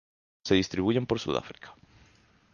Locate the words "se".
0.45-0.55